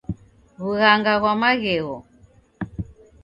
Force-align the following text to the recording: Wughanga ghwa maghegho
Wughanga 0.63 1.13
ghwa 1.21 1.33
maghegho 1.41 1.97